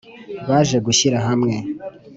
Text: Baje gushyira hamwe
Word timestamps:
Baje 0.47 0.77
gushyira 0.85 1.17
hamwe 1.27 1.55